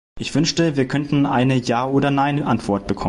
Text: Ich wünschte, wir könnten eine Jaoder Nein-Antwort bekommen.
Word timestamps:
Ich 0.19 0.33
wünschte, 0.33 0.77
wir 0.77 0.87
könnten 0.87 1.25
eine 1.27 1.57
Jaoder 1.61 2.09
Nein-Antwort 2.11 2.87
bekommen. 2.87 2.99